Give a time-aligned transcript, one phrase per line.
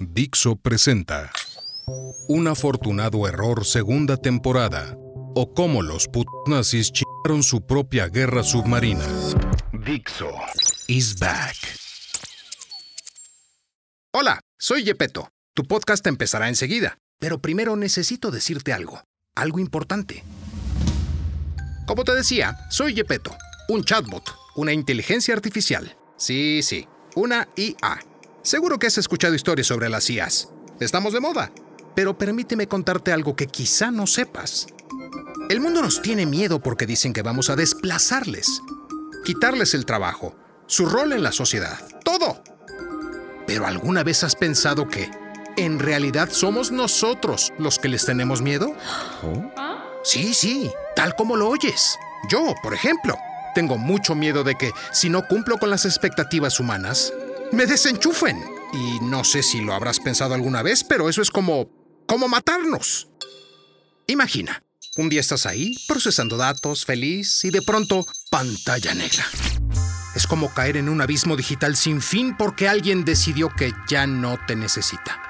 [0.00, 1.30] Dixo presenta
[2.28, 4.94] Un afortunado error segunda temporada
[5.34, 9.06] o cómo los put nazis chingaron su propia guerra submarina.
[9.72, 10.30] Dixo
[10.88, 11.56] is back.
[14.12, 15.28] Hola, soy Yepeto.
[15.54, 19.02] Tu podcast empezará enseguida, pero primero necesito decirte algo,
[19.34, 20.24] algo importante.
[21.86, 23.34] Como te decía, soy Yepeto,
[23.68, 25.96] un chatbot, una inteligencia artificial.
[26.16, 28.00] Sí, sí, una IA.
[28.46, 30.50] Seguro que has escuchado historias sobre las IAs.
[30.78, 31.50] Estamos de moda.
[31.96, 34.68] Pero permíteme contarte algo que quizá no sepas.
[35.48, 38.62] El mundo nos tiene miedo porque dicen que vamos a desplazarles,
[39.24, 40.36] quitarles el trabajo,
[40.68, 42.40] su rol en la sociedad, todo.
[43.48, 45.10] Pero ¿alguna vez has pensado que
[45.56, 48.76] en realidad somos nosotros los que les tenemos miedo?
[50.04, 51.98] Sí, sí, tal como lo oyes.
[52.30, 53.18] Yo, por ejemplo,
[53.56, 57.12] tengo mucho miedo de que si no cumplo con las expectativas humanas,
[57.52, 58.42] me desenchufen.
[58.72, 61.70] Y no sé si lo habrás pensado alguna vez, pero eso es como...
[62.06, 63.08] como matarnos.
[64.06, 64.62] Imagina,
[64.96, 69.24] un día estás ahí, procesando datos, feliz, y de pronto, pantalla negra.
[70.14, 74.38] Es como caer en un abismo digital sin fin porque alguien decidió que ya no
[74.46, 75.22] te necesita.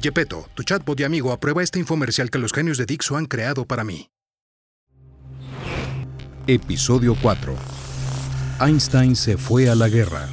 [0.00, 3.64] Yepeto, tu chatbot y amigo, aprueba este infomercial que los genios de Dixo han creado
[3.66, 4.10] para mí.
[6.46, 7.54] Episodio 4.
[8.60, 10.28] Einstein se fue a la guerra.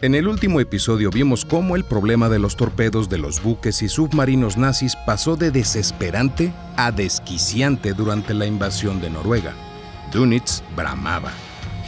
[0.00, 3.88] En el último episodio vimos cómo el problema de los torpedos de los buques y
[3.88, 9.54] submarinos nazis pasó de desesperante a desquiciante durante la invasión de Noruega.
[10.12, 11.32] Dönitz bramaba.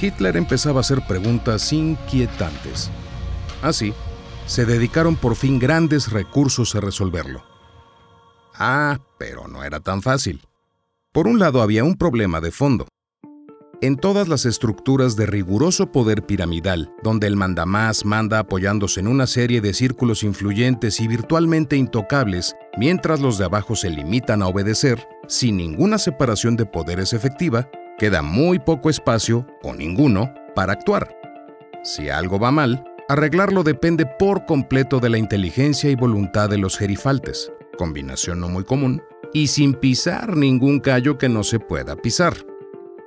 [0.00, 2.90] Hitler empezaba a hacer preguntas inquietantes.
[3.60, 3.92] Así,
[4.46, 7.44] se dedicaron por fin grandes recursos a resolverlo.
[8.54, 10.42] Ah, pero no era tan fácil.
[11.12, 12.86] Por un lado había un problema de fondo.
[13.82, 19.26] En todas las estructuras de riguroso poder piramidal, donde el mandamás manda apoyándose en una
[19.26, 25.06] serie de círculos influyentes y virtualmente intocables, mientras los de abajo se limitan a obedecer,
[25.28, 31.14] sin ninguna separación de poderes efectiva, queda muy poco espacio, o ninguno, para actuar.
[31.84, 36.78] Si algo va mal, arreglarlo depende por completo de la inteligencia y voluntad de los
[36.78, 39.02] gerifaltes, combinación no muy común,
[39.34, 42.34] y sin pisar ningún callo que no se pueda pisar.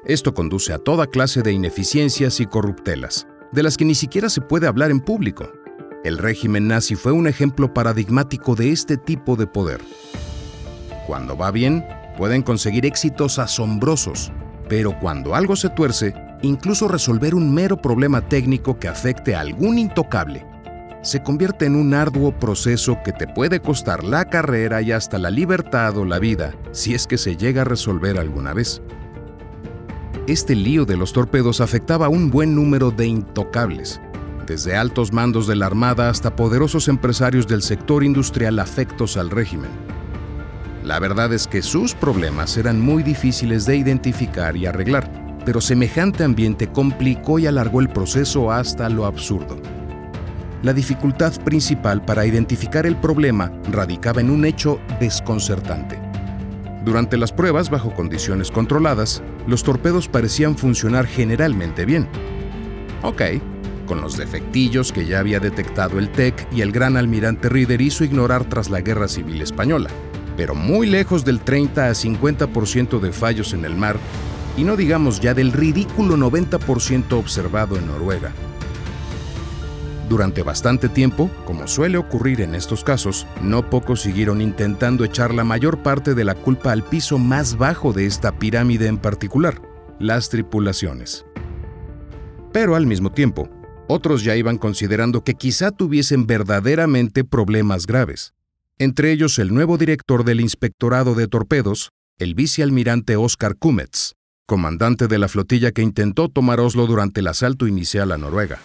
[0.10, 4.42] Esto conduce a toda clase de ineficiencias y corruptelas, de las que ni siquiera se
[4.42, 5.52] puede hablar en público.
[6.04, 9.82] El régimen nazi fue un ejemplo paradigmático de este tipo de poder.
[11.06, 11.86] Cuando va bien,
[12.18, 14.32] pueden conseguir éxitos asombrosos,
[14.68, 19.78] pero cuando algo se tuerce, incluso resolver un mero problema técnico que afecte a algún
[19.78, 20.44] intocable,
[21.04, 25.30] se convierte en un arduo proceso que te puede costar la carrera y hasta la
[25.30, 28.82] libertad o la vida, si es que se llega a resolver alguna vez.
[30.30, 34.00] Este lío de los torpedos afectaba a un buen número de intocables,
[34.46, 39.72] desde altos mandos de la Armada hasta poderosos empresarios del sector industrial afectos al régimen.
[40.84, 46.24] La verdad es que sus problemas eran muy difíciles de identificar y arreglar, pero semejante
[46.24, 49.58] ambiente complicó y alargó el proceso hasta lo absurdo.
[50.62, 55.99] La dificultad principal para identificar el problema radicaba en un hecho desconcertante.
[56.90, 62.08] Durante las pruebas bajo condiciones controladas, los torpedos parecían funcionar generalmente bien.
[63.04, 63.22] Ok,
[63.86, 68.04] con los defectillos que ya había detectado el TEC y el gran almirante Reader hizo
[68.04, 69.92] ignorar tras la Guerra Civil Española,
[70.36, 73.98] pero muy lejos del 30 a 50% de fallos en el mar,
[74.58, 78.34] y no digamos ya del ridículo 90% observado en Noruega.
[80.10, 85.44] Durante bastante tiempo, como suele ocurrir en estos casos, no pocos siguieron intentando echar la
[85.44, 89.62] mayor parte de la culpa al piso más bajo de esta pirámide en particular,
[90.00, 91.28] las tripulaciones.
[92.52, 93.50] Pero al mismo tiempo,
[93.88, 98.34] otros ya iban considerando que quizá tuviesen verdaderamente problemas graves.
[98.80, 104.14] Entre ellos el nuevo director del Inspectorado de Torpedos, el vicealmirante Oscar Kumetz,
[104.48, 108.58] comandante de la flotilla que intentó tomar Oslo durante el asalto inicial a Noruega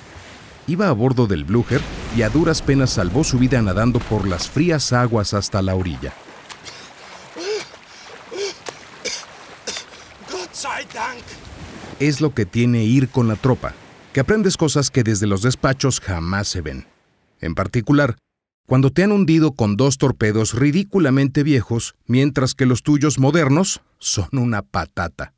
[0.67, 1.81] iba a bordo del Blücher
[2.17, 6.13] y a duras penas salvó su vida nadando por las frías aguas hasta la orilla.
[12.01, 13.75] Es lo que tiene ir con la tropa,
[14.13, 16.87] que aprendes cosas que desde los despachos jamás se ven.
[17.41, 18.17] En particular,
[18.67, 24.29] cuando te han hundido con dos torpedos ridículamente viejos, mientras que los tuyos modernos son
[24.33, 25.35] una patata.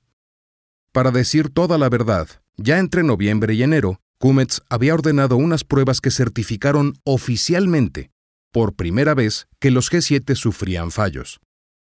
[0.92, 6.00] Para decir toda la verdad, ya entre noviembre y enero, Cummets había ordenado unas pruebas
[6.00, 8.10] que certificaron oficialmente,
[8.50, 11.40] por primera vez, que los G7 sufrían fallos.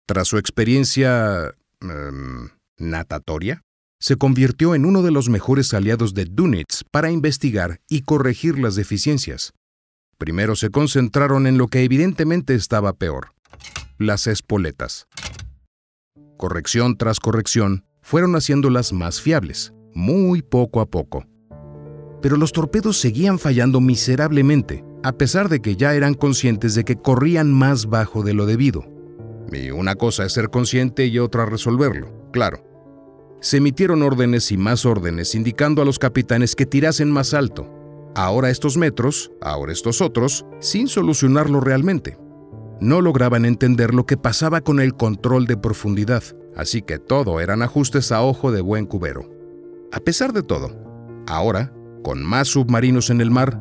[0.06, 1.55] Tras su experiencia...
[1.81, 3.62] Em, natatoria,
[4.00, 8.75] se convirtió en uno de los mejores aliados de Dunitz para investigar y corregir las
[8.75, 9.53] deficiencias.
[10.19, 13.32] Primero se concentraron en lo que evidentemente estaba peor,
[13.97, 15.06] las espoletas.
[16.37, 21.26] Corrección tras corrección, fueron haciéndolas más fiables, muy poco a poco
[22.25, 26.97] pero los torpedos seguían fallando miserablemente, a pesar de que ya eran conscientes de que
[26.97, 28.82] corrían más bajo de lo debido.
[29.53, 32.65] Y una cosa es ser consciente y otra resolverlo, claro.
[33.43, 37.69] Se emitieron órdenes y más órdenes indicando a los capitanes que tirasen más alto.
[38.15, 42.17] Ahora estos metros, ahora estos otros, sin solucionarlo realmente.
[42.81, 46.23] No lograban entender lo que pasaba con el control de profundidad,
[46.56, 49.29] así que todo eran ajustes a ojo de buen cubero.
[49.93, 50.75] A pesar de todo,
[51.26, 51.71] ahora
[52.04, 53.58] con más submarinos en el mar,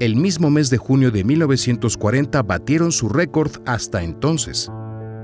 [0.00, 4.70] el mismo mes de junio de 1940 batieron su récord hasta entonces.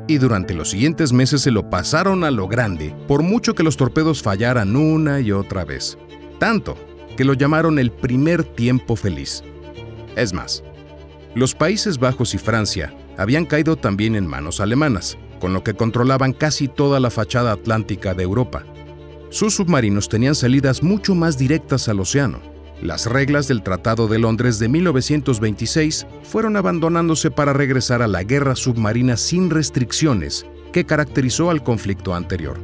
[0.06, 3.76] Y durante los siguientes meses se lo pasaron a lo grande, por mucho que los
[3.76, 5.98] torpedos fallaran una y otra vez.
[6.38, 6.76] Tanto
[7.16, 9.42] que lo llamaron el primer tiempo feliz.
[10.14, 10.62] Es más,
[11.34, 16.32] los Países Bajos y Francia habían caído también en manos alemanas, con lo que controlaban
[16.32, 18.64] casi toda la fachada atlántica de Europa.
[19.30, 22.51] Sus submarinos tenían salidas mucho más directas al océano,
[22.82, 28.56] las reglas del Tratado de Londres de 1926 fueron abandonándose para regresar a la guerra
[28.56, 32.58] submarina sin restricciones que caracterizó al conflicto anterior.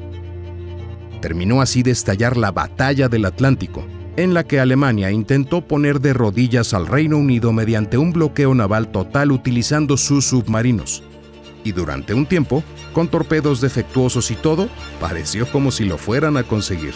[1.21, 3.87] Terminó así de estallar la Batalla del Atlántico,
[4.17, 8.91] en la que Alemania intentó poner de rodillas al Reino Unido mediante un bloqueo naval
[8.91, 11.05] total utilizando sus submarinos.
[11.63, 14.69] Y durante un tiempo, con torpedos defectuosos y todo,
[15.01, 16.95] pareció como si lo fueran a conseguir.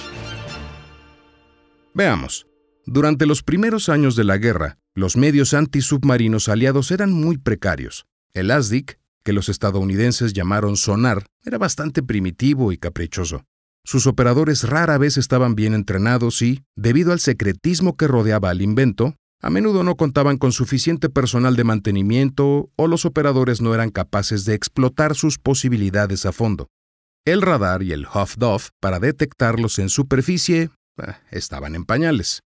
[1.95, 2.47] Veamos.
[2.87, 8.07] Durante los primeros años de la guerra, los medios antisubmarinos aliados eran muy precarios.
[8.35, 13.45] El ASDIC, que los estadounidenses llamaron sonar, era bastante primitivo y caprichoso.
[13.85, 19.15] Sus operadores rara vez estaban bien entrenados y, debido al secretismo que rodeaba al invento,
[19.41, 24.45] a menudo no contaban con suficiente personal de mantenimiento o los operadores no eran capaces
[24.45, 26.69] de explotar sus posibilidades a fondo.
[27.25, 32.43] El radar y el Huff-Duff para detectarlos en superficie eh, estaban en pañales.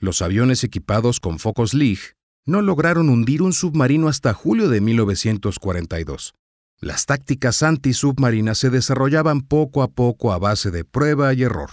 [0.00, 1.98] Los aviones equipados con focos Leigh
[2.46, 6.34] no lograron hundir un submarino hasta julio de 1942.
[6.80, 11.70] Las tácticas antisubmarinas se desarrollaban poco a poco a base de prueba y error.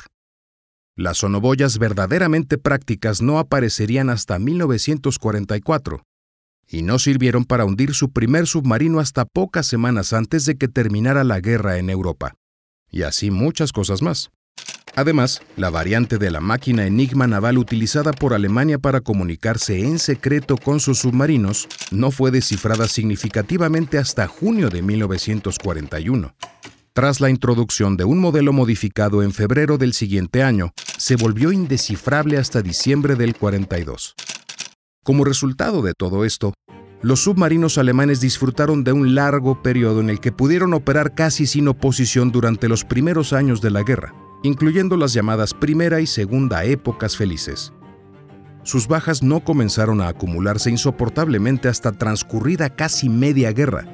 [0.95, 6.01] Las sonoboyas verdaderamente prácticas no aparecerían hasta 1944
[6.67, 11.23] y no sirvieron para hundir su primer submarino hasta pocas semanas antes de que terminara
[11.23, 12.33] la guerra en Europa.
[12.89, 14.31] Y así muchas cosas más.
[14.95, 20.55] Además, la variante de la máquina Enigma naval utilizada por Alemania para comunicarse en secreto
[20.55, 26.33] con sus submarinos no fue descifrada significativamente hasta junio de 1941.
[26.93, 32.37] Tras la introducción de un modelo modificado en febrero del siguiente año, se volvió indescifrable
[32.37, 34.15] hasta diciembre del 42.
[35.03, 36.53] Como resultado de todo esto,
[37.01, 41.67] los submarinos alemanes disfrutaron de un largo periodo en el que pudieron operar casi sin
[41.67, 47.17] oposición durante los primeros años de la guerra incluyendo las llamadas primera y segunda épocas
[47.17, 47.73] felices.
[48.63, 53.85] Sus bajas no comenzaron a acumularse insoportablemente hasta transcurrida casi media guerra.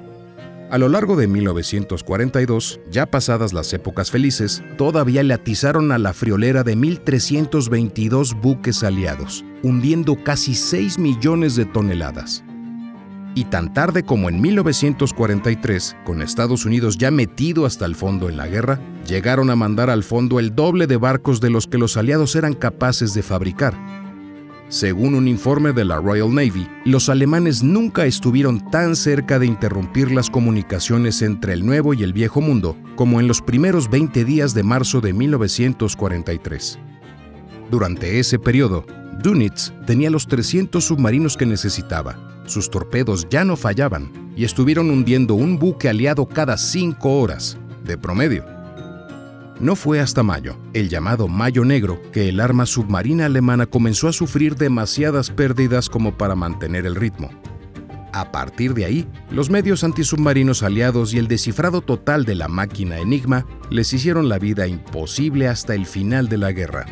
[0.71, 6.13] A lo largo de 1942, ya pasadas las épocas felices, todavía le atizaron a la
[6.13, 12.45] friolera de 1.322 buques aliados, hundiendo casi 6 millones de toneladas.
[13.33, 18.37] Y tan tarde como en 1943, con Estados Unidos ya metido hasta el fondo en
[18.37, 21.95] la guerra, llegaron a mandar al fondo el doble de barcos de los que los
[21.97, 23.73] aliados eran capaces de fabricar,
[24.71, 30.13] según un informe de la Royal Navy, los alemanes nunca estuvieron tan cerca de interrumpir
[30.13, 34.53] las comunicaciones entre el Nuevo y el Viejo Mundo como en los primeros 20 días
[34.53, 36.79] de marzo de 1943.
[37.69, 38.85] Durante ese periodo,
[39.21, 45.33] Dönitz tenía los 300 submarinos que necesitaba, sus torpedos ya no fallaban y estuvieron hundiendo
[45.35, 48.45] un buque aliado cada cinco horas, de promedio.
[49.59, 54.13] No fue hasta mayo, el llamado Mayo Negro, que el arma submarina alemana comenzó a
[54.13, 57.29] sufrir demasiadas pérdidas como para mantener el ritmo.
[58.13, 62.97] A partir de ahí, los medios antisubmarinos aliados y el descifrado total de la máquina
[62.97, 66.85] Enigma les hicieron la vida imposible hasta el final de la guerra.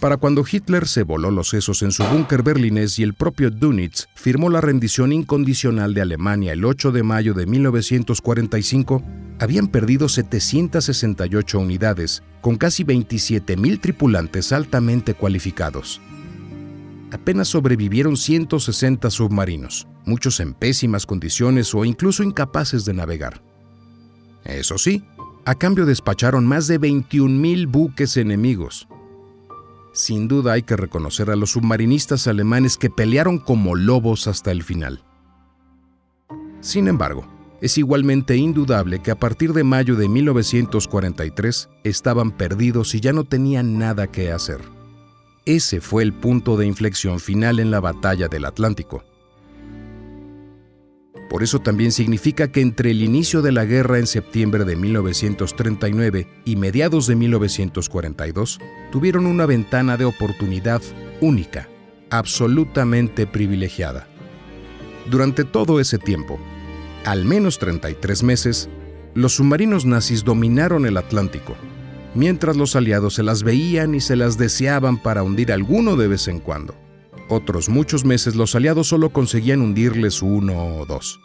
[0.00, 4.06] Para cuando Hitler se voló los sesos en su búnker berlinés y el propio Dönitz
[4.14, 9.02] firmó la rendición incondicional de Alemania el 8 de mayo de 1945,
[9.40, 16.00] habían perdido 768 unidades, con casi 27.000 tripulantes altamente cualificados.
[17.10, 23.42] Apenas sobrevivieron 160 submarinos, muchos en pésimas condiciones o incluso incapaces de navegar.
[24.44, 25.02] Eso sí,
[25.44, 28.86] a cambio despacharon más de 21.000 buques enemigos.
[29.98, 34.62] Sin duda hay que reconocer a los submarinistas alemanes que pelearon como lobos hasta el
[34.62, 35.02] final.
[36.60, 37.26] Sin embargo,
[37.60, 43.24] es igualmente indudable que a partir de mayo de 1943 estaban perdidos y ya no
[43.24, 44.60] tenían nada que hacer.
[45.44, 49.02] Ese fue el punto de inflexión final en la batalla del Atlántico.
[51.28, 56.26] Por eso también significa que entre el inicio de la guerra en septiembre de 1939
[56.44, 58.58] y mediados de 1942,
[58.90, 60.80] tuvieron una ventana de oportunidad
[61.20, 61.68] única,
[62.10, 64.08] absolutamente privilegiada.
[65.10, 66.38] Durante todo ese tiempo,
[67.04, 68.70] al menos 33 meses,
[69.14, 71.56] los submarinos nazis dominaron el Atlántico,
[72.14, 76.28] mientras los aliados se las veían y se las deseaban para hundir alguno de vez
[76.28, 76.87] en cuando.
[77.28, 81.20] Otros muchos meses los aliados solo conseguían hundirles uno o dos.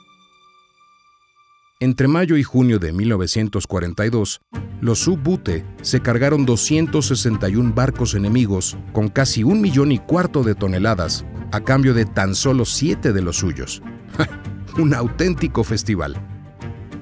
[1.79, 4.41] Entre mayo y junio de 1942,
[4.81, 11.25] los sub-Bute se cargaron 261 barcos enemigos con casi un millón y cuarto de toneladas
[11.51, 13.81] a cambio de tan solo siete de los suyos.
[14.77, 16.15] un auténtico festival.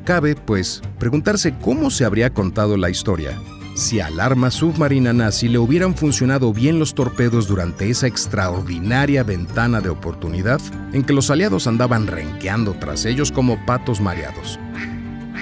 [0.05, 3.38] Cabe, pues, preguntarse cómo se habría contado la historia
[3.75, 9.82] si al arma submarina nazi le hubieran funcionado bien los torpedos durante esa extraordinaria ventana
[9.82, 10.62] de oportunidad
[10.94, 14.60] en que los aliados andaban renqueando tras ellos como patos mareados.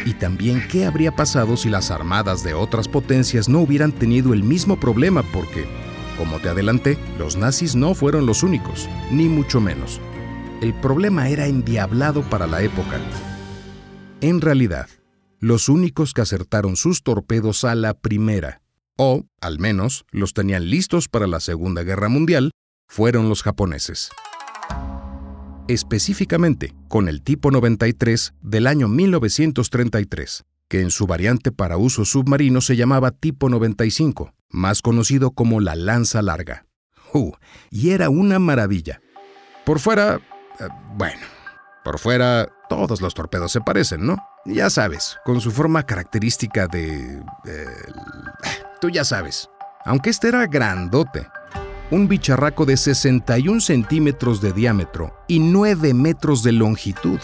[0.05, 4.43] Y también qué habría pasado si las armadas de otras potencias no hubieran tenido el
[4.43, 5.65] mismo problema porque,
[6.17, 9.99] como te adelanté, los nazis no fueron los únicos, ni mucho menos
[10.61, 12.99] el problema era endiablado para la época.
[14.21, 14.87] En realidad,
[15.39, 18.61] los únicos que acertaron sus torpedos a la primera,
[18.97, 22.51] o al menos los tenían listos para la Segunda Guerra Mundial,
[22.87, 24.11] fueron los japoneses.
[25.67, 32.61] Específicamente con el tipo 93 del año 1933, que en su variante para uso submarino
[32.61, 36.65] se llamaba tipo 95, más conocido como la lanza larga.
[37.13, 37.31] Uh,
[37.71, 39.01] y era una maravilla.
[39.65, 40.19] Por fuera
[40.59, 41.21] eh, bueno,
[41.83, 44.17] por fuera todos los torpedos se parecen, ¿no?
[44.45, 47.21] Ya sabes, con su forma característica de...
[48.79, 49.49] tú ya sabes.
[49.85, 51.27] Aunque este era grandote.
[51.91, 57.19] Un bicharraco de 61 centímetros de diámetro y 9 metros de longitud.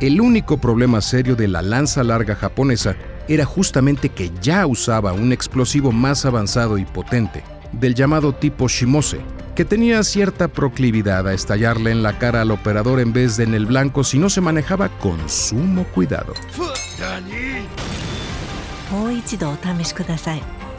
[0.00, 2.96] El único problema serio de la lanza larga japonesa
[3.28, 7.42] era justamente que ya usaba un explosivo más avanzado y potente,
[7.80, 9.20] del llamado tipo Shimose,
[9.54, 13.54] que tenía cierta proclividad a estallarle en la cara al operador en vez de en
[13.54, 16.34] el blanco si no se manejaba con sumo cuidado.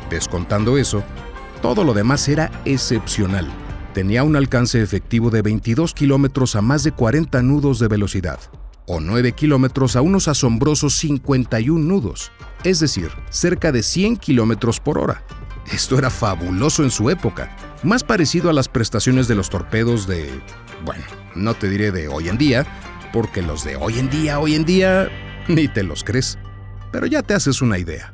[0.09, 1.03] Descontando eso,
[1.61, 3.47] todo lo demás era excepcional.
[3.93, 8.39] Tenía un alcance efectivo de 22 kilómetros a más de 40 nudos de velocidad,
[8.85, 12.31] o 9 kilómetros a unos asombrosos 51 nudos,
[12.63, 15.23] es decir, cerca de 100 kilómetros por hora.
[15.71, 20.29] Esto era fabuloso en su época, más parecido a las prestaciones de los torpedos de,
[20.85, 21.03] bueno,
[21.35, 22.65] no te diré de hoy en día,
[23.11, 25.09] porque los de hoy en día, hoy en día,
[25.49, 26.37] ni te los crees,
[26.91, 28.13] pero ya te haces una idea.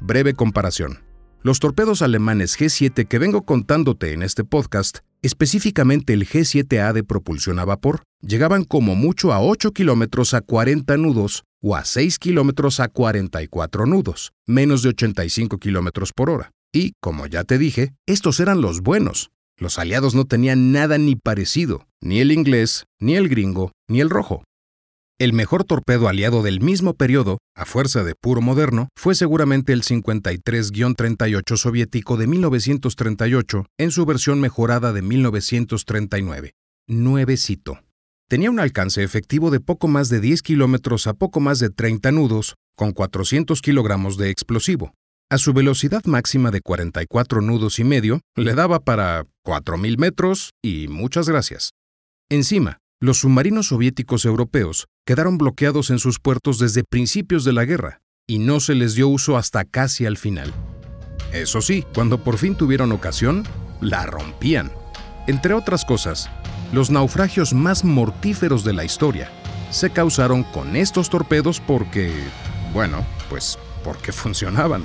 [0.00, 1.00] Breve comparación.
[1.42, 7.58] Los torpedos alemanes G7 que vengo contándote en este podcast, específicamente el G7A de propulsión
[7.58, 12.80] a vapor, llegaban como mucho a 8 kilómetros a 40 nudos o a 6 kilómetros
[12.80, 16.50] a 44 nudos, menos de 85 kilómetros por hora.
[16.72, 19.30] Y, como ya te dije, estos eran los buenos.
[19.56, 24.10] Los aliados no tenían nada ni parecido, ni el inglés, ni el gringo, ni el
[24.10, 24.44] rojo.
[25.18, 29.82] El mejor torpedo aliado del mismo periodo, a fuerza de puro moderno, fue seguramente el
[29.82, 36.52] 53-38 soviético de 1938 en su versión mejorada de 1939.
[36.86, 37.80] Nuevecito.
[38.30, 42.12] Tenía un alcance efectivo de poco más de 10 kilómetros a poco más de 30
[42.12, 44.92] nudos, con 400 kilogramos de explosivo.
[45.30, 50.88] A su velocidad máxima de 44 nudos y medio, le daba para 4.000 metros y
[50.88, 51.70] muchas gracias.
[52.28, 58.00] Encima, los submarinos soviéticos europeos quedaron bloqueados en sus puertos desde principios de la guerra
[58.26, 60.52] y no se les dio uso hasta casi al final.
[61.32, 63.44] Eso sí, cuando por fin tuvieron ocasión,
[63.80, 64.70] la rompían.
[65.26, 66.30] Entre otras cosas,
[66.72, 69.30] los naufragios más mortíferos de la historia
[69.70, 72.12] se causaron con estos torpedos porque,
[72.72, 74.84] bueno, pues porque funcionaban.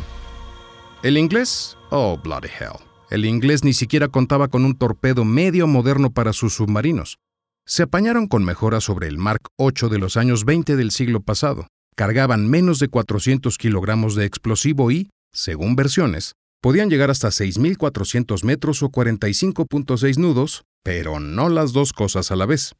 [1.03, 2.79] El inglés, oh bloody hell.
[3.09, 7.17] El inglés ni siquiera contaba con un torpedo medio moderno para sus submarinos
[7.65, 11.67] se apañaron con mejoras sobre el Mark VIII de los años 20 del siglo pasado.
[11.95, 18.83] Cargaban menos de 400 kilogramos de explosivo y, según versiones, podían llegar hasta 6.400 metros
[18.83, 22.75] o 45.6 nudos, pero no las dos cosas a la vez.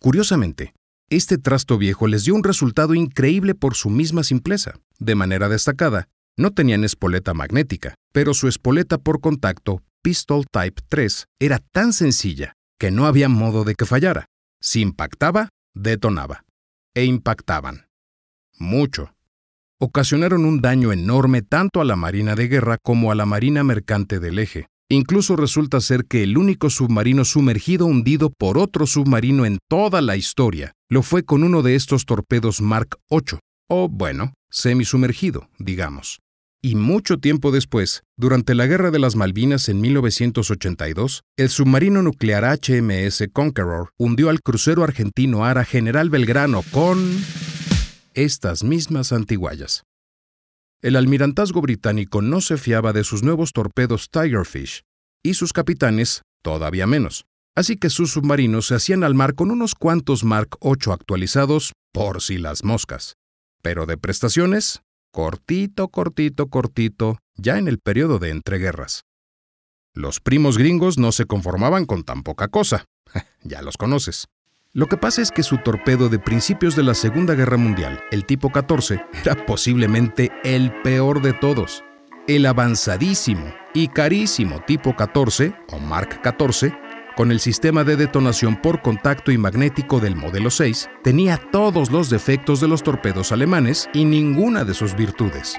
[0.00, 0.74] Curiosamente,
[1.10, 4.74] este trasto viejo les dio un resultado increíble por su misma simpleza.
[4.98, 11.26] De manera destacada, no tenían espoleta magnética, pero su espoleta por contacto, Pistol Type 3,
[11.38, 14.24] era tan sencilla que no había modo de que fallara.
[14.60, 16.44] Si impactaba, detonaba.
[16.94, 17.86] E impactaban.
[18.58, 19.14] Mucho.
[19.78, 24.18] Ocasionaron un daño enorme tanto a la Marina de Guerra como a la Marina Mercante
[24.18, 24.68] del Eje.
[24.92, 30.16] Incluso resulta ser que el único submarino sumergido hundido por otro submarino en toda la
[30.16, 33.38] historia lo fue con uno de estos torpedos Mark VIII,
[33.70, 36.18] o bueno, semisumergido, digamos.
[36.60, 42.44] Y mucho tiempo después, durante la Guerra de las Malvinas en 1982, el submarino nuclear
[42.44, 46.98] HMS Conqueror hundió al crucero argentino Ara General Belgrano con
[48.12, 49.84] estas mismas antiguallas.
[50.82, 54.82] El almirantazgo británico no se fiaba de sus nuevos torpedos Tigerfish,
[55.22, 57.24] y sus capitanes todavía menos.
[57.54, 62.20] Así que sus submarinos se hacían al mar con unos cuantos Mark VIII actualizados por
[62.20, 63.14] si las moscas.
[63.62, 69.02] Pero de prestaciones, cortito, cortito, cortito, ya en el periodo de entreguerras.
[69.94, 72.86] Los primos gringos no se conformaban con tan poca cosa.
[73.44, 74.26] ya los conoces.
[74.74, 78.24] Lo que pasa es que su torpedo de principios de la Segunda Guerra Mundial, el
[78.24, 81.84] tipo 14, era posiblemente el peor de todos.
[82.26, 86.72] El avanzadísimo y carísimo tipo 14, o Mark 14,
[87.16, 92.08] con el sistema de detonación por contacto y magnético del modelo 6, tenía todos los
[92.08, 95.54] defectos de los torpedos alemanes y ninguna de sus virtudes.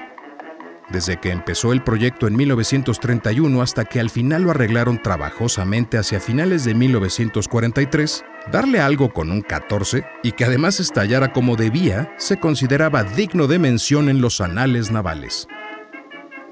[0.94, 6.20] Desde que empezó el proyecto en 1931 hasta que al final lo arreglaron trabajosamente hacia
[6.20, 12.38] finales de 1943, darle algo con un 14 y que además estallara como debía se
[12.38, 15.48] consideraba digno de mención en los anales navales.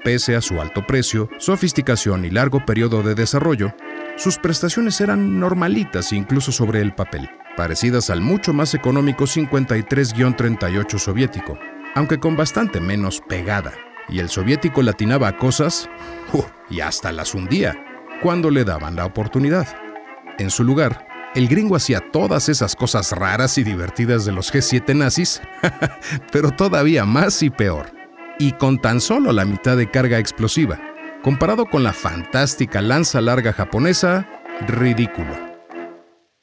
[0.03, 3.73] Pese a su alto precio, sofisticación y largo periodo de desarrollo,
[4.17, 11.57] sus prestaciones eran normalitas incluso sobre el papel, parecidas al mucho más económico 53-38 soviético,
[11.95, 13.71] aunque con bastante menos pegada.
[14.09, 15.89] Y el soviético latinaba cosas
[16.33, 17.75] uh, y hasta las hundía
[18.21, 19.67] cuando le daban la oportunidad.
[20.37, 24.95] En su lugar, el gringo hacía todas esas cosas raras y divertidas de los G7
[24.95, 25.41] nazis,
[26.31, 27.91] pero todavía más y peor,
[28.39, 30.79] y con tan solo la mitad de carga explosiva
[31.23, 34.27] Comparado con la fantástica lanza larga japonesa,
[34.67, 35.33] ridículo.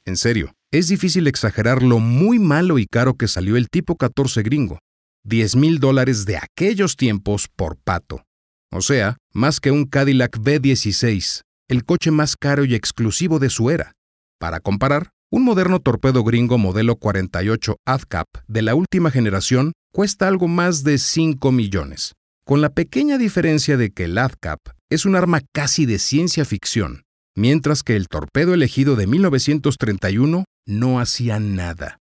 [0.05, 4.41] En serio, es difícil exagerar lo muy malo y caro que salió el tipo 14
[4.41, 4.79] gringo.
[5.23, 8.23] 10 mil dólares de aquellos tiempos por pato.
[8.71, 13.69] O sea, más que un Cadillac B16, el coche más caro y exclusivo de su
[13.69, 13.93] era.
[14.39, 20.47] Para comparar, un moderno torpedo gringo modelo 48 AdCap de la última generación cuesta algo
[20.47, 22.13] más de 5 millones
[22.51, 27.03] con la pequeña diferencia de que el ADCAP es un arma casi de ciencia ficción,
[27.35, 31.99] mientras que el torpedo elegido de 1931 no hacía nada.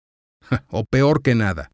[0.68, 1.70] o peor que nada,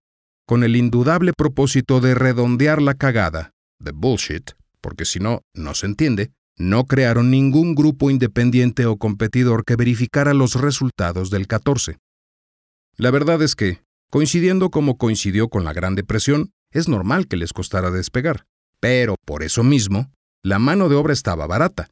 [0.47, 5.87] con el indudable propósito de redondear la cagada, de bullshit, porque si no, no se
[5.87, 11.99] entiende, no crearon ningún grupo independiente o competidor que verificara los resultados del 14.
[12.97, 17.53] La verdad es que, coincidiendo como coincidió con la Gran Depresión, es normal que les
[17.53, 18.45] costara despegar.
[18.79, 21.89] Pero por eso mismo, la mano de obra estaba barata,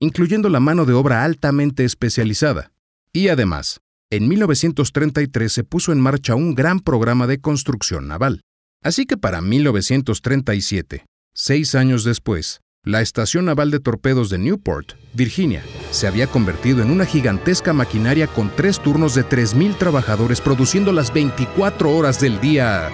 [0.00, 2.72] incluyendo la mano de obra altamente especializada.
[3.12, 3.80] Y además,
[4.12, 8.40] en 1933 se puso en marcha un gran programa de construcción naval.
[8.82, 15.62] Así que para 1937, seis años después, la Estación Naval de Torpedos de Newport, Virginia,
[15.92, 21.12] se había convertido en una gigantesca maquinaria con tres turnos de 3.000 trabajadores produciendo las
[21.12, 22.88] 24 horas del día.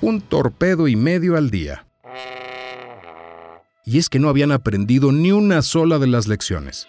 [0.00, 1.86] Un torpedo y medio al día.
[3.84, 6.86] Y es que no habían aprendido ni una sola de las lecciones.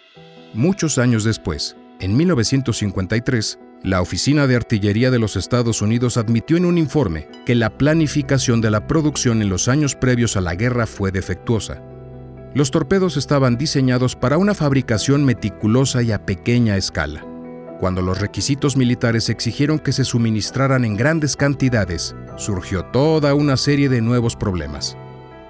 [0.54, 6.66] Muchos años después, en 1953, la Oficina de Artillería de los Estados Unidos admitió en
[6.66, 10.86] un informe que la planificación de la producción en los años previos a la guerra
[10.86, 11.82] fue defectuosa.
[12.52, 17.24] Los torpedos estaban diseñados para una fabricación meticulosa y a pequeña escala.
[17.80, 23.88] Cuando los requisitos militares exigieron que se suministraran en grandes cantidades, surgió toda una serie
[23.88, 24.96] de nuevos problemas.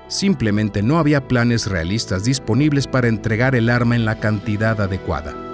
[0.09, 5.46] Simplemente no había planes realistas disponibles para entregar el arma en la cantidad adecuada.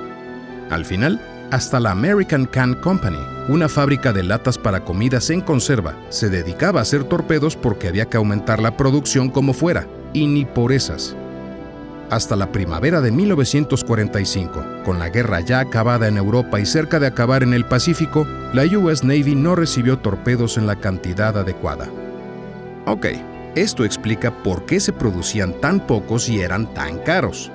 [0.72, 3.18] Al final, hasta la American Can Company,
[3.50, 8.06] una fábrica de latas para comidas en conserva, se dedicaba a hacer torpedos porque había
[8.06, 11.14] que aumentar la producción como fuera, y ni por esas.
[12.08, 17.08] Hasta la primavera de 1945, con la guerra ya acabada en Europa y cerca de
[17.08, 21.86] acabar en el Pacífico, la US Navy no recibió torpedos en la cantidad adecuada.
[22.86, 23.08] Ok,
[23.56, 27.50] esto explica por qué se producían tan pocos y eran tan caros.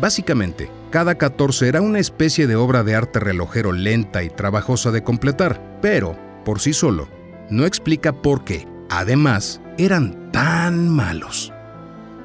[0.00, 5.02] Básicamente, cada 14 era una especie de obra de arte relojero lenta y trabajosa de
[5.02, 7.08] completar, pero, por sí solo,
[7.50, 11.52] no explica por qué, además, eran tan malos.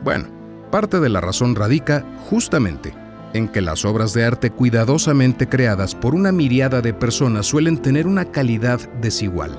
[0.04, 0.28] Bueno,
[0.71, 2.93] parte de la razón radica justamente
[3.34, 8.08] en que las obras de arte cuidadosamente creadas por una miriada de personas suelen tener
[8.08, 9.58] una calidad desigual.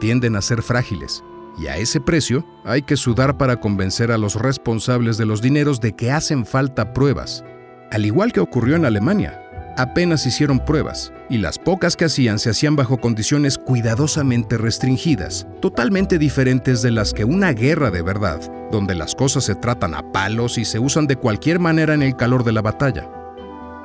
[0.00, 1.22] Tienden a ser frágiles,
[1.58, 5.80] y a ese precio hay que sudar para convencer a los responsables de los dineros
[5.80, 7.44] de que hacen falta pruebas.
[7.90, 9.40] Al igual que ocurrió en Alemania,
[9.76, 16.18] apenas hicieron pruebas, y las pocas que hacían se hacían bajo condiciones cuidadosamente restringidas, totalmente
[16.18, 18.40] diferentes de las que una guerra de verdad,
[18.72, 22.16] donde las cosas se tratan a palos y se usan de cualquier manera en el
[22.16, 23.08] calor de la batalla.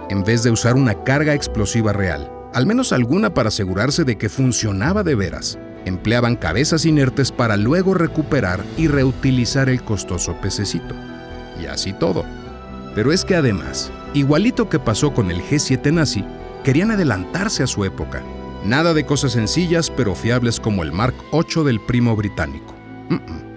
[0.09, 4.29] En vez de usar una carga explosiva real, al menos alguna para asegurarse de que
[4.29, 10.95] funcionaba de veras, empleaban cabezas inertes para luego recuperar y reutilizar el costoso pececito.
[11.61, 12.25] Y así todo.
[12.95, 16.23] Pero es que además, igualito que pasó con el G7 nazi,
[16.63, 18.23] querían adelantarse a su época.
[18.65, 22.75] Nada de cosas sencillas pero fiables como el Mark 8 del primo británico.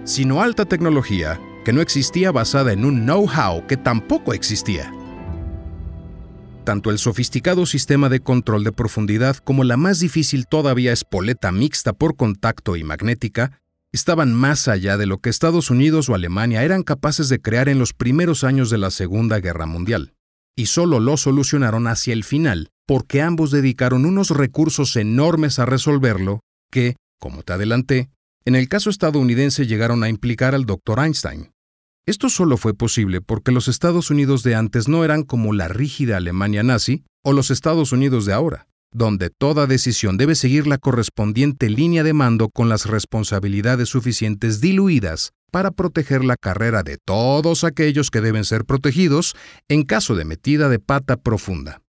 [0.03, 4.91] sino alta tecnología que no existía basada en un know-how que tampoco existía
[6.65, 11.93] tanto el sofisticado sistema de control de profundidad como la más difícil todavía espoleta mixta
[11.93, 13.61] por contacto y magnética
[13.95, 17.79] estaban más allá de lo que Estados Unidos o Alemania eran capaces de crear en
[17.79, 20.13] los primeros años de la Segunda Guerra Mundial.
[20.53, 26.41] Y solo lo solucionaron hacia el final, porque ambos dedicaron unos recursos enormes a resolverlo
[26.71, 28.09] que, como te adelanté,
[28.43, 30.99] en el caso estadounidense llegaron a implicar al Dr.
[30.99, 31.51] Einstein.
[32.05, 36.17] Esto solo fue posible porque los Estados Unidos de antes no eran como la rígida
[36.17, 41.69] Alemania nazi o los Estados Unidos de ahora, donde toda decisión debe seguir la correspondiente
[41.69, 48.11] línea de mando con las responsabilidades suficientes diluidas para proteger la carrera de todos aquellos
[48.11, 49.35] que deben ser protegidos
[49.67, 51.81] en caso de metida de pata profunda.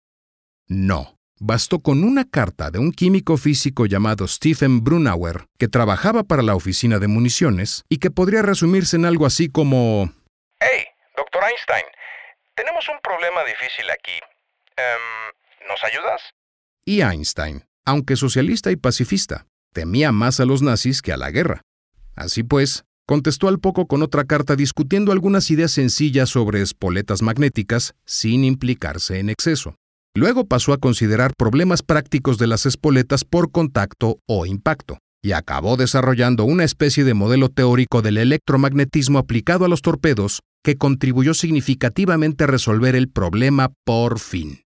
[0.68, 6.44] No, bastó con una carta de un químico físico llamado Stephen Brunauer, que trabajaba para
[6.44, 10.12] la oficina de municiones y que podría resumirse en algo así como...
[10.60, 11.86] Hey, doctor Einstein,
[12.56, 14.20] tenemos un problema difícil aquí.
[14.78, 16.22] Em, ¿Nos ayudas?
[16.88, 21.62] Y Einstein, aunque socialista y pacifista, temía más a los nazis que a la guerra.
[22.16, 27.96] Así pues, contestó al poco con otra carta discutiendo algunas ideas sencillas sobre espoletas magnéticas
[28.06, 29.76] sin implicarse en exceso.
[30.16, 35.78] Luego pasó a considerar problemas prácticos de las espoletas por contacto o impacto, y acabó
[35.78, 42.44] desarrollando una especie de modelo teórico del electromagnetismo aplicado a los torpedos que contribuyó significativamente
[42.44, 44.62] a resolver el problema por fin.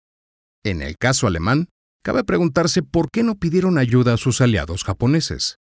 [0.65, 1.69] En el caso alemán,
[2.09, 5.59] cabe preguntarse por qué no pidieron ayuda a sus aliados japoneses.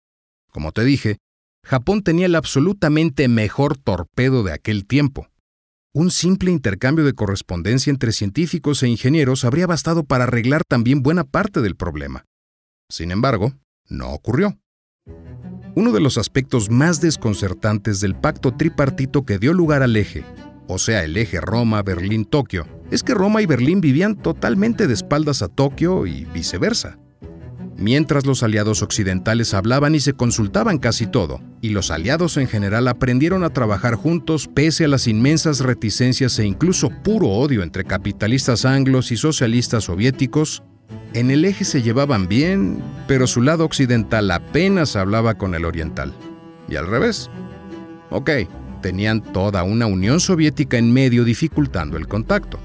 [0.53, 1.17] Como te dije,
[1.65, 5.31] Japón tenía el absolutamente mejor torpedo de aquel tiempo,
[5.95, 11.25] un simple intercambio de correspondencia entre científicos e ingenieros habría bastado para arreglar también buena
[11.25, 12.27] parte del problema.
[12.91, 13.55] Sin embargo,
[13.89, 14.59] no ocurrió.
[15.75, 20.27] Uno de los aspectos más desconcertantes del pacto tripartito que dio lugar al eje,
[20.69, 25.49] o sea, el eje Roma-Berlín-Tokio, es que Roma y Berlín vivían totalmente de espaldas a
[25.49, 26.99] Tokio y viceversa.
[27.77, 32.87] Mientras los aliados occidentales hablaban y se consultaban casi todo, y los aliados en general
[32.87, 38.65] aprendieron a trabajar juntos pese a las inmensas reticencias e incluso puro odio entre capitalistas
[38.65, 40.63] anglos y socialistas soviéticos,
[41.15, 46.13] en el eje se llevaban bien, pero su lado occidental apenas hablaba con el oriental.
[46.69, 47.29] Y al revés.
[48.11, 48.31] Ok,
[48.83, 52.61] tenían toda una Unión Soviética en medio dificultando el contacto.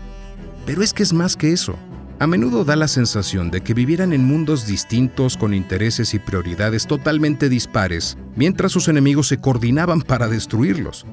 [0.69, 1.73] Pero es que es más que eso.
[2.19, 6.86] A menudo da la sensación de que vivieran en mundos distintos con intereses y prioridades
[6.86, 11.08] totalmente dispares, mientras sus enemigos se coordinaban para destruirlos.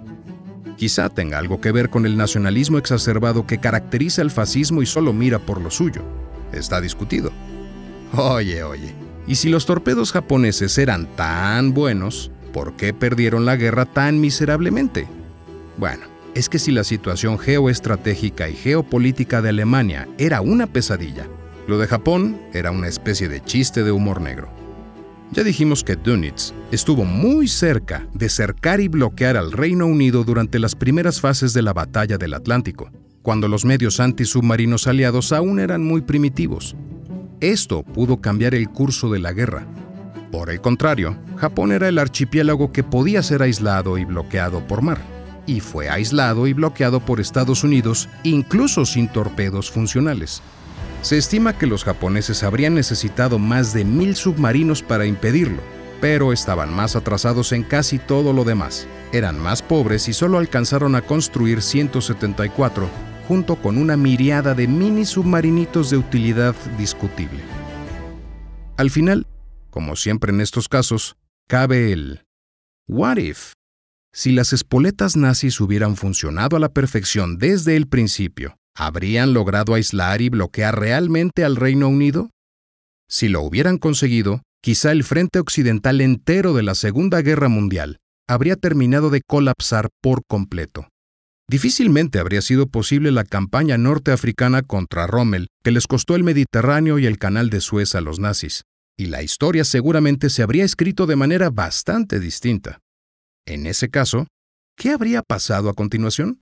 [0.76, 5.14] Quizá tenga algo que ver con el nacionalismo exacerbado que caracteriza el fascismo y solo
[5.14, 6.02] mira por lo suyo.
[6.52, 7.30] Está discutido.
[8.12, 8.94] Oye, oye,
[9.26, 15.08] ¿y si los torpedos japoneses eran tan buenos, por qué perdieron la guerra tan miserablemente?
[15.78, 16.04] Bueno,
[16.36, 21.26] es que si la situación geoestratégica y geopolítica de Alemania era una pesadilla,
[21.66, 24.50] lo de Japón era una especie de chiste de humor negro.
[25.32, 30.58] Ya dijimos que Dönitz estuvo muy cerca de cercar y bloquear al Reino Unido durante
[30.58, 32.90] las primeras fases de la batalla del Atlántico,
[33.22, 36.76] cuando los medios antisubmarinos aliados aún eran muy primitivos.
[37.40, 39.66] Esto pudo cambiar el curso de la guerra.
[40.30, 45.15] Por el contrario, Japón era el archipiélago que podía ser aislado y bloqueado por mar,
[45.46, 50.42] y fue aislado y bloqueado por Estados Unidos incluso sin torpedos funcionales.
[51.02, 55.62] Se estima que los japoneses habrían necesitado más de mil submarinos para impedirlo,
[56.00, 58.88] pero estaban más atrasados en casi todo lo demás.
[59.12, 62.88] Eran más pobres y solo alcanzaron a construir 174
[63.28, 67.40] junto con una miriada de mini submarinitos de utilidad discutible.
[68.76, 69.26] Al final,
[69.70, 71.16] como siempre en estos casos,
[71.48, 72.24] cabe el
[72.88, 73.55] ¿What if?
[74.16, 80.22] Si las espoletas nazis hubieran funcionado a la perfección desde el principio, ¿habrían logrado aislar
[80.22, 82.30] y bloquear realmente al Reino Unido?
[83.10, 88.56] Si lo hubieran conseguido, quizá el frente occidental entero de la Segunda Guerra Mundial habría
[88.56, 90.88] terminado de colapsar por completo.
[91.46, 97.04] Difícilmente habría sido posible la campaña norteafricana contra Rommel, que les costó el Mediterráneo y
[97.04, 98.62] el Canal de Suez a los nazis,
[98.96, 102.80] y la historia seguramente se habría escrito de manera bastante distinta.
[103.46, 104.26] En ese caso,
[104.76, 106.40] ¿qué habría pasado a continuación?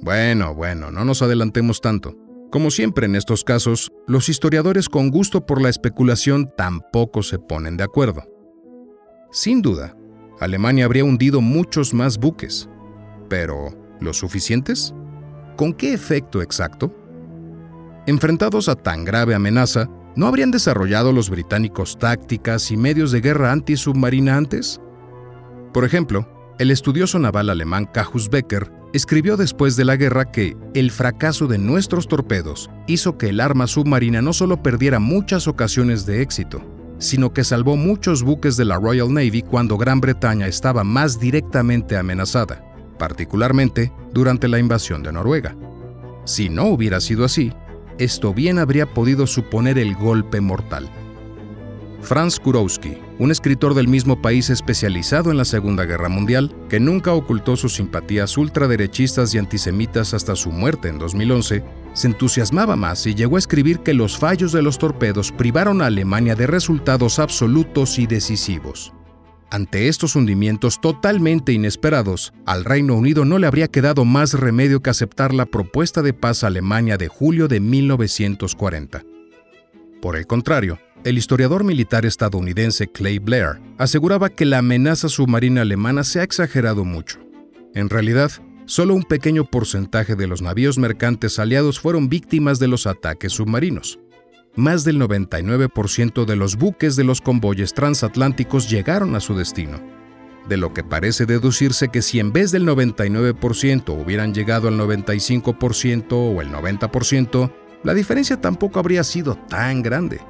[0.00, 2.16] Bueno, bueno, no nos adelantemos tanto.
[2.50, 7.76] Como siempre en estos casos, los historiadores con gusto por la especulación tampoco se ponen
[7.76, 8.22] de acuerdo.
[9.30, 9.94] Sin duda,
[10.40, 12.66] Alemania habría hundido muchos más buques,
[13.28, 14.94] pero, ¿los suficientes?
[15.56, 16.96] ¿Con qué efecto exacto?
[18.06, 23.52] Enfrentados a tan grave amenaza, ¿no habrían desarrollado los británicos tácticas y medios de guerra
[23.52, 24.80] antisubmarina antes?
[25.74, 26.26] Por ejemplo,
[26.58, 31.58] el estudioso naval alemán Cajus Becker escribió después de la guerra que el fracaso de
[31.58, 36.62] nuestros torpedos hizo que el arma submarina no solo perdiera muchas ocasiones de éxito,
[36.98, 41.98] sino que salvó muchos buques de la Royal Navy cuando Gran Bretaña estaba más directamente
[41.98, 42.64] amenazada
[42.98, 45.56] particularmente durante la invasión de Noruega.
[46.24, 47.52] Si no hubiera sido así,
[47.98, 50.88] esto bien habría podido suponer el golpe mortal.
[52.04, 57.14] Franz Kurowski, un escritor del mismo país especializado en la Segunda Guerra Mundial, que nunca
[57.14, 61.64] ocultó sus simpatías ultraderechistas y antisemitas hasta su muerte en 2011,
[61.94, 65.86] se entusiasmaba más y llegó a escribir que los fallos de los torpedos privaron a
[65.86, 68.92] Alemania de resultados absolutos y decisivos.
[69.50, 74.90] Ante estos hundimientos totalmente inesperados, al Reino Unido no le habría quedado más remedio que
[74.90, 79.04] aceptar la propuesta de paz Alemania de julio de 1940.
[80.02, 86.04] Por el contrario, el historiador militar estadounidense Clay Blair aseguraba que la amenaza submarina alemana
[86.04, 87.20] se ha exagerado mucho.
[87.74, 88.30] En realidad,
[88.66, 93.98] solo un pequeño porcentaje de los navíos mercantes aliados fueron víctimas de los ataques submarinos
[94.56, 99.80] más del 99% de los buques de los convoyes transatlánticos llegaron a su destino.
[100.48, 106.12] De lo que parece deducirse que si en vez del 99% hubieran llegado al 95%
[106.12, 110.20] o el 90%, la diferencia tampoco habría sido tan grande.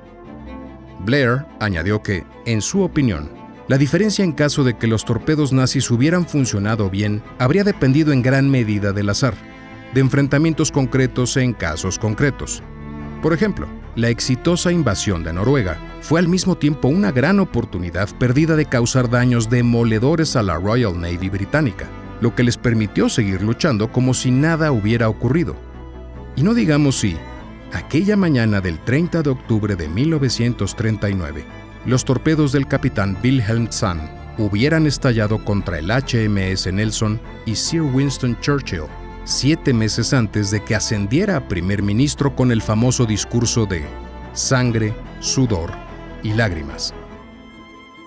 [1.04, 3.30] Blair añadió que, en su opinión,
[3.68, 8.22] la diferencia en caso de que los torpedos nazis hubieran funcionado bien habría dependido en
[8.22, 9.34] gran medida del azar,
[9.94, 12.62] de enfrentamientos concretos en casos concretos.
[13.22, 18.56] Por ejemplo, la exitosa invasión de Noruega fue al mismo tiempo una gran oportunidad perdida
[18.56, 21.86] de causar daños demoledores a la Royal Navy británica,
[22.20, 25.56] lo que les permitió seguir luchando como si nada hubiera ocurrido.
[26.36, 27.16] Y no digamos si,
[27.72, 31.44] aquella mañana del 30 de octubre de 1939,
[31.86, 38.38] los torpedos del capitán Wilhelm Zahn hubieran estallado contra el HMS Nelson y Sir Winston
[38.40, 38.84] Churchill
[39.24, 43.82] siete meses antes de que ascendiera a primer ministro con el famoso discurso de
[44.34, 45.72] sangre, sudor
[46.22, 46.94] y lágrimas.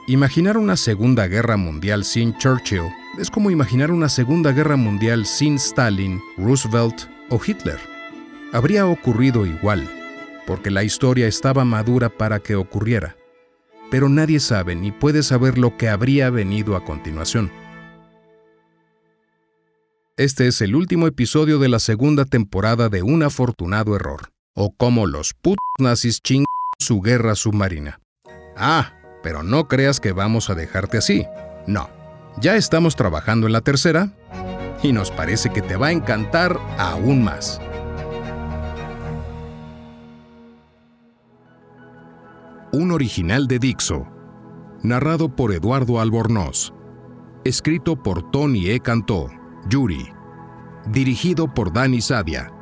[0.08, 2.89] Imaginar una Segunda Guerra Mundial sin Churchill
[3.20, 7.96] es como imaginar una Segunda Guerra Mundial sin Stalin, Roosevelt o Hitler.
[8.53, 9.89] Habría ocurrido igual,
[10.45, 13.17] porque la historia estaba madura para que ocurriera.
[13.91, 17.51] Pero nadie sabe ni puede saber lo que habría venido a continuación.
[20.15, 25.05] Este es el último episodio de la segunda temporada de Un afortunado error, o cómo
[25.05, 26.45] los putos nazis ching
[26.79, 27.99] su guerra submarina.
[28.55, 31.25] Ah, pero no creas que vamos a dejarte así.
[31.67, 31.89] No,
[32.39, 34.13] ya estamos trabajando en la tercera
[34.81, 37.62] y nos parece que te va a encantar aún más.
[42.78, 44.06] Un original de Dixo,
[44.84, 46.72] narrado por Eduardo Albornoz,
[47.44, 48.80] escrito por Tony E.
[48.80, 49.32] Cantó,
[49.68, 50.13] Yuri,
[50.86, 52.54] dirigido por Dani Sadia,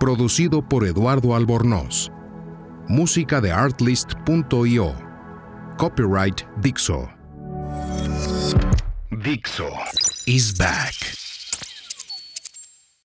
[0.00, 2.10] producido por Eduardo Albornoz,
[2.88, 4.94] música de artlist.io,
[5.76, 7.10] copyright Dixo.
[9.10, 9.68] Dixo
[10.24, 11.21] is back.